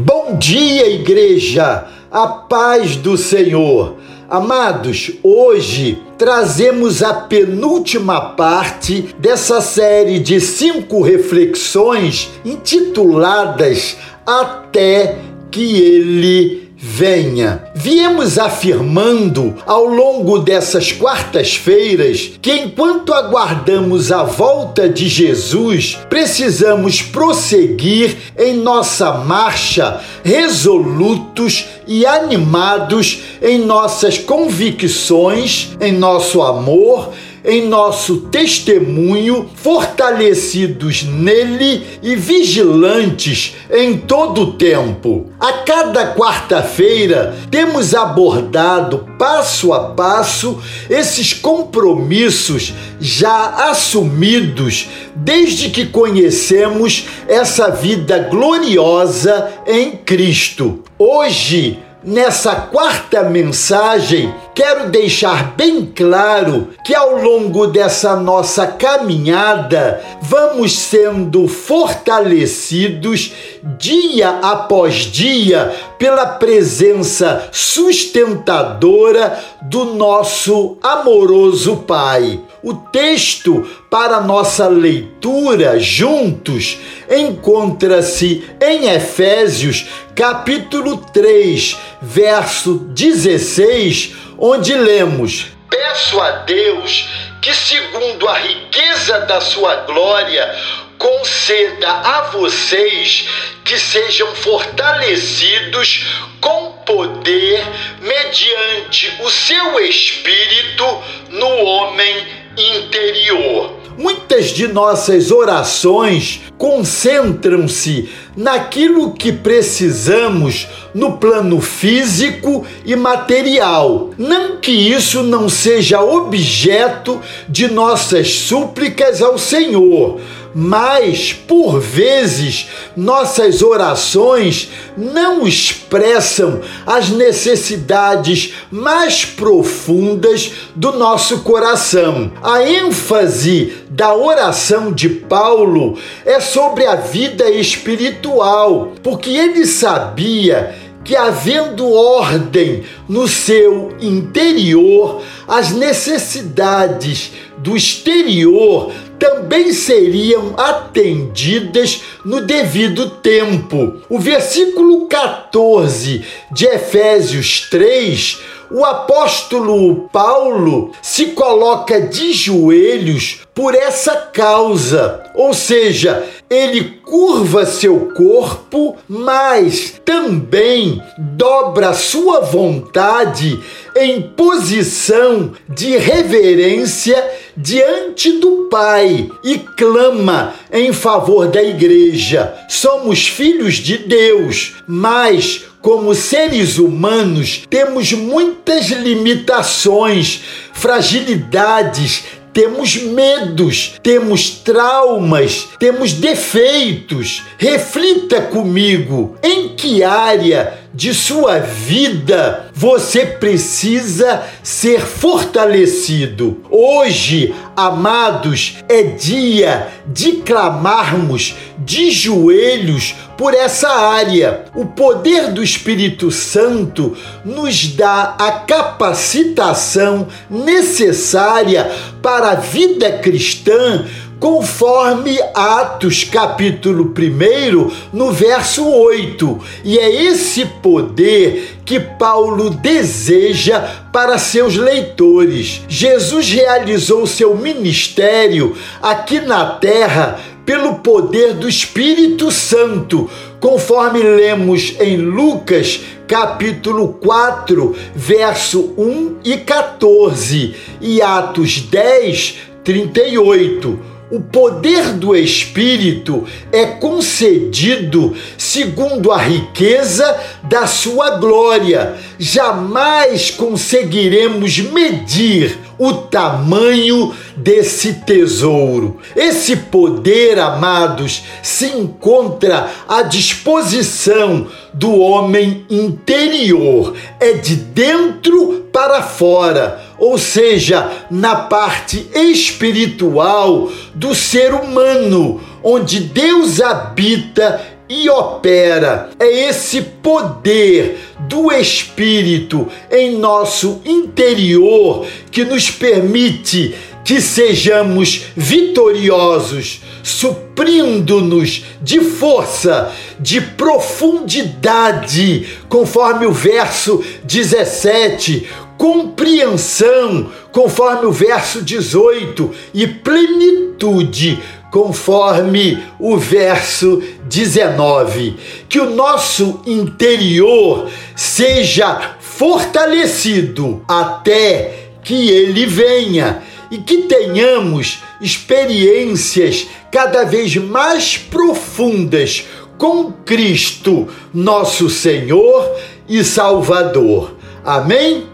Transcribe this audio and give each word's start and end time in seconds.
Bom 0.00 0.36
dia, 0.38 0.88
igreja, 0.88 1.88
a 2.08 2.28
paz 2.28 2.94
do 2.94 3.16
Senhor. 3.16 3.96
Amados, 4.30 5.10
hoje 5.24 6.00
trazemos 6.16 7.02
a 7.02 7.12
penúltima 7.12 8.20
parte 8.36 9.12
dessa 9.18 9.60
série 9.60 10.20
de 10.20 10.40
cinco 10.40 11.02
reflexões 11.02 12.30
intituladas 12.44 13.96
Até 14.24 15.18
que 15.50 15.82
Ele 15.82 16.67
venha. 16.80 17.64
Viemos 17.74 18.38
afirmando 18.38 19.56
ao 19.66 19.84
longo 19.84 20.38
dessas 20.38 20.92
quartas-feiras 20.92 22.30
que 22.40 22.52
enquanto 22.52 23.12
aguardamos 23.12 24.12
a 24.12 24.22
volta 24.22 24.88
de 24.88 25.08
Jesus, 25.08 25.98
precisamos 26.08 27.02
prosseguir 27.02 28.16
em 28.38 28.54
nossa 28.54 29.12
marcha 29.12 30.00
resolutos 30.22 31.64
e 31.86 32.06
animados 32.06 33.22
em 33.42 33.58
nossas 33.58 34.16
convicções, 34.16 35.76
em 35.80 35.92
nosso 35.92 36.40
amor 36.42 37.12
em 37.44 37.66
nosso 37.66 38.22
testemunho, 38.22 39.48
fortalecidos 39.54 41.02
nele 41.04 41.86
e 42.02 42.16
vigilantes 42.16 43.56
em 43.70 43.96
todo 43.96 44.42
o 44.42 44.52
tempo. 44.54 45.26
A 45.38 45.52
cada 45.64 46.14
quarta-feira 46.14 47.36
temos 47.50 47.94
abordado 47.94 49.06
passo 49.18 49.72
a 49.72 49.90
passo 49.90 50.60
esses 50.88 51.32
compromissos 51.32 52.74
já 53.00 53.70
assumidos 53.70 54.88
desde 55.14 55.70
que 55.70 55.86
conhecemos 55.86 57.06
essa 57.28 57.70
vida 57.70 58.18
gloriosa 58.30 59.48
em 59.66 59.92
Cristo. 59.92 60.82
Hoje, 60.98 61.78
Nessa 62.04 62.54
quarta 62.54 63.24
mensagem, 63.24 64.32
quero 64.58 64.90
deixar 64.90 65.54
bem 65.54 65.86
claro 65.86 66.70
que 66.84 66.92
ao 66.92 67.22
longo 67.22 67.68
dessa 67.68 68.16
nossa 68.16 68.66
caminhada 68.66 70.02
vamos 70.20 70.76
sendo 70.76 71.46
fortalecidos 71.46 73.32
dia 73.78 74.30
após 74.42 74.96
dia 74.96 75.72
pela 75.96 76.26
presença 76.26 77.48
sustentadora 77.52 79.38
do 79.62 79.94
nosso 79.94 80.76
amoroso 80.82 81.76
Pai. 81.86 82.40
O 82.68 82.74
texto 82.74 83.66
para 83.88 84.20
nossa 84.20 84.68
leitura 84.68 85.80
juntos 85.80 86.76
encontra-se 87.08 88.46
em 88.60 88.90
Efésios, 88.90 89.86
capítulo 90.14 90.98
3, 90.98 91.78
verso 92.02 92.74
16, 92.90 94.14
onde 94.38 94.74
lemos: 94.74 95.46
Peço 95.70 96.20
a 96.20 96.30
Deus 96.40 97.08
que, 97.40 97.54
segundo 97.54 98.28
a 98.28 98.36
riqueza 98.36 99.20
da 99.20 99.40
sua 99.40 99.74
glória, 99.86 100.54
conceda 100.98 101.90
a 101.90 102.20
vocês 102.32 103.26
que 103.64 103.78
sejam 103.78 104.34
fortalecidos 104.34 106.04
com 106.38 106.72
poder 106.84 107.64
mediante 108.00 109.16
o 109.22 109.30
seu 109.30 109.80
espírito 109.80 110.84
no 111.30 111.48
homem 111.64 112.37
interior. 112.58 113.78
Muitas 113.96 114.46
de 114.46 114.68
nossas 114.68 115.30
orações 115.30 116.42
concentram-se 116.56 118.08
naquilo 118.36 119.12
que 119.12 119.32
precisamos 119.32 120.68
no 120.98 121.12
plano 121.16 121.60
físico 121.60 122.66
e 122.84 122.96
material. 122.96 124.10
Não 124.18 124.56
que 124.56 124.72
isso 124.72 125.22
não 125.22 125.48
seja 125.48 126.02
objeto 126.02 127.20
de 127.48 127.68
nossas 127.68 128.34
súplicas 128.34 129.22
ao 129.22 129.38
Senhor, 129.38 130.20
mas 130.52 131.32
por 131.32 131.78
vezes 131.78 132.68
nossas 132.96 133.62
orações 133.62 134.70
não 134.96 135.46
expressam 135.46 136.60
as 136.84 137.10
necessidades 137.10 138.54
mais 138.68 139.24
profundas 139.24 140.50
do 140.74 140.92
nosso 140.92 141.40
coração. 141.40 142.32
A 142.42 142.68
ênfase 142.68 143.72
da 143.88 144.14
oração 144.14 144.92
de 144.92 145.08
Paulo 145.08 145.96
é 146.26 146.40
sobre 146.40 146.86
a 146.86 146.96
vida 146.96 147.48
espiritual, 147.50 148.94
porque 149.02 149.30
ele 149.30 149.64
sabia 149.64 150.87
que, 151.08 151.16
havendo 151.16 151.90
ordem 151.90 152.84
no 153.08 153.26
seu 153.26 153.96
interior, 153.98 155.22
as 155.48 155.70
necessidades 155.70 157.32
do 157.56 157.74
exterior 157.74 158.92
também 159.18 159.72
seriam 159.72 160.52
atendidas 160.58 162.02
no 162.26 162.42
devido 162.42 163.08
tempo. 163.08 164.02
O 164.10 164.18
versículo 164.18 165.06
14 165.06 166.22
de 166.52 166.66
Efésios 166.66 167.66
3 167.70 168.58
o 168.70 168.84
apóstolo 168.84 170.10
Paulo 170.12 170.92
se 171.00 171.28
coloca 171.28 172.02
de 172.02 172.34
joelhos 172.34 173.40
por 173.54 173.74
essa 173.74 174.14
causa, 174.14 175.24
ou 175.34 175.54
seja, 175.54 176.22
ele 176.50 176.98
curva 177.04 177.66
seu 177.66 178.10
corpo, 178.14 178.96
mas 179.08 180.00
também 180.04 181.02
dobra 181.18 181.92
sua 181.92 182.40
vontade 182.40 183.60
em 183.94 184.22
posição 184.22 185.52
de 185.68 185.96
reverência 185.96 187.22
diante 187.56 188.32
do 188.32 188.68
Pai 188.70 189.30
e 189.44 189.58
clama 189.58 190.54
em 190.72 190.92
favor 190.92 191.48
da 191.48 191.62
igreja. 191.62 192.54
Somos 192.68 193.26
filhos 193.26 193.74
de 193.74 193.98
Deus, 193.98 194.76
mas 194.86 195.64
como 195.80 196.14
seres 196.14 196.76
humanos, 196.78 197.62
temos 197.70 198.12
muitas 198.12 198.88
limitações, 198.88 200.42
fragilidades, 200.72 202.24
temos 202.58 202.96
medos, 202.96 203.94
temos 204.02 204.50
traumas, 204.50 205.68
temos 205.78 206.14
defeitos. 206.14 207.44
Reflita 207.56 208.42
comigo 208.42 209.36
em 209.44 209.76
que 209.76 210.02
área 210.02 210.77
de 210.92 211.12
sua 211.12 211.58
vida 211.58 212.70
você 212.74 213.26
precisa 213.26 214.42
ser 214.62 215.00
fortalecido. 215.00 216.62
Hoje, 216.70 217.54
amados, 217.76 218.76
é 218.88 219.02
dia 219.02 219.88
de 220.06 220.36
clamarmos 220.36 221.56
de 221.78 222.10
joelhos 222.10 223.14
por 223.36 223.54
essa 223.54 223.88
área. 223.88 224.64
O 224.74 224.86
poder 224.86 225.52
do 225.52 225.62
Espírito 225.62 226.30
Santo 226.30 227.16
nos 227.44 227.88
dá 227.88 228.36
a 228.38 228.52
capacitação 228.52 230.28
necessária 230.50 231.90
para 232.22 232.50
a 232.50 232.54
vida 232.56 233.18
cristã 233.18 234.04
conforme 234.38 235.38
Atos 235.54 236.24
capítulo 236.24 237.12
1, 237.16 237.90
no 238.12 238.30
verso 238.30 238.88
8. 238.88 239.58
E 239.84 239.98
é 239.98 240.24
esse 240.24 240.64
poder 240.64 241.78
que 241.84 241.98
Paulo 241.98 242.70
deseja 242.70 243.80
para 244.12 244.38
seus 244.38 244.76
leitores. 244.76 245.82
Jesus 245.88 246.50
realizou 246.50 247.26
seu 247.26 247.56
ministério 247.56 248.76
aqui 249.02 249.40
na 249.40 249.66
terra 249.76 250.38
pelo 250.64 250.96
poder 250.96 251.54
do 251.54 251.68
Espírito 251.68 252.52
Santo, 252.52 253.28
conforme 253.58 254.22
lemos 254.22 254.94
em 255.00 255.16
Lucas 255.16 256.00
capítulo 256.26 257.14
4, 257.14 257.96
verso 258.14 258.92
1 258.98 259.38
e 259.42 259.56
14, 259.56 260.76
e 261.00 261.22
Atos 261.22 261.80
10, 261.80 262.58
38 262.84 264.17
o 264.30 264.40
poder 264.40 265.14
do 265.14 265.34
Espírito 265.34 266.44
é 266.70 266.84
concedido 266.86 268.36
segundo 268.56 269.32
a 269.32 269.38
riqueza 269.38 270.38
da 270.64 270.86
sua 270.86 271.36
glória. 271.36 272.16
Jamais 272.38 273.50
conseguiremos 273.50 274.78
medir 274.80 275.78
o 275.98 276.12
tamanho 276.12 277.34
desse 277.56 278.14
tesouro. 278.24 279.18
Esse 279.34 279.76
poder, 279.76 280.58
amados, 280.58 281.42
se 281.62 281.86
encontra 281.86 282.90
à 283.08 283.22
disposição 283.22 284.68
do 284.94 285.18
homem 285.18 285.84
interior, 285.90 287.14
é 287.40 287.54
de 287.54 287.74
dentro 287.76 288.86
para 288.92 289.22
fora, 289.22 290.07
ou 290.18 290.36
seja, 290.36 291.10
na 291.30 291.54
parte 291.54 292.28
espiritual 292.34 293.90
do 294.14 294.34
ser 294.34 294.74
humano, 294.74 295.60
onde 295.82 296.20
Deus 296.20 296.80
habita 296.80 297.80
e 298.08 298.28
opera. 298.30 299.30
É 299.38 299.68
esse 299.68 300.00
poder 300.00 301.20
do 301.40 301.70
Espírito 301.70 302.88
em 303.10 303.36
nosso 303.38 304.00
interior 304.04 305.26
que 305.50 305.64
nos 305.64 305.90
permite 305.90 306.94
que 307.28 307.40
sejamos 307.42 308.46
vitoriosos, 308.56 310.00
suprindo-nos 310.22 311.84
de 312.00 312.20
força, 312.20 313.12
de 313.38 313.60
profundidade, 313.60 315.68
conforme 315.90 316.46
o 316.46 316.52
verso 316.52 317.22
17, 317.44 318.66
compreensão, 318.96 320.50
conforme 320.72 321.26
o 321.26 321.30
verso 321.30 321.82
18, 321.82 322.70
e 322.94 323.06
plenitude, 323.06 324.58
conforme 324.90 326.02
o 326.18 326.38
verso 326.38 327.22
19. 327.44 328.56
Que 328.88 329.00
o 329.00 329.10
nosso 329.10 329.82
interior 329.84 331.10
seja 331.36 332.36
fortalecido 332.40 334.02
até 334.08 335.10
que 335.22 335.50
ele 335.50 335.84
venha 335.84 336.62
e 336.90 336.98
que 336.98 337.22
tenhamos 337.22 338.22
experiências 338.40 339.86
cada 340.10 340.44
vez 340.44 340.76
mais 340.76 341.36
profundas 341.36 342.64
com 342.96 343.32
Cristo, 343.32 344.28
nosso 344.52 345.08
Senhor 345.08 345.88
e 346.28 346.42
Salvador. 346.42 347.56
Amém? 347.84 348.46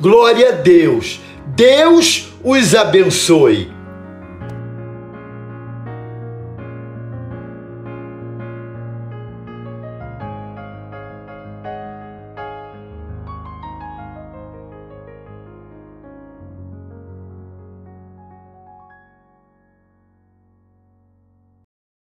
Glória 0.00 0.48
a 0.48 0.52
Deus. 0.52 1.20
Deus 1.54 2.28
os 2.42 2.74
abençoe. 2.74 3.79